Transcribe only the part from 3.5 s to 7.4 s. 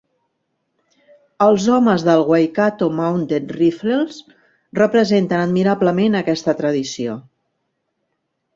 Rifles representen admirablement aquesta tradició.